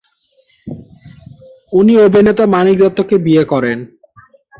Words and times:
উনি 1.73 1.93
অভিনেতা 1.97 2.43
মানিক 2.45 2.75
দত্তকে 2.79 3.15
বিয়ে 3.17 3.43
করেন। 3.43 3.77